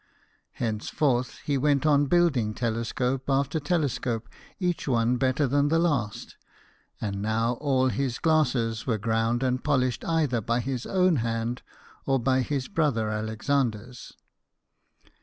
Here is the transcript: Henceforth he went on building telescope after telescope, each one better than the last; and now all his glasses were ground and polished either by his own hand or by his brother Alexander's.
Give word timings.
Henceforth 0.53 1.37
he 1.45 1.59
went 1.59 1.85
on 1.85 2.07
building 2.07 2.55
telescope 2.55 3.29
after 3.29 3.59
telescope, 3.59 4.27
each 4.59 4.87
one 4.87 5.17
better 5.17 5.45
than 5.45 5.67
the 5.67 5.77
last; 5.77 6.37
and 6.99 7.21
now 7.21 7.53
all 7.61 7.89
his 7.89 8.17
glasses 8.17 8.87
were 8.87 8.97
ground 8.97 9.43
and 9.43 9.63
polished 9.63 10.03
either 10.05 10.41
by 10.41 10.59
his 10.59 10.87
own 10.87 11.17
hand 11.17 11.61
or 12.07 12.19
by 12.19 12.41
his 12.41 12.67
brother 12.67 13.11
Alexander's. 13.11 14.13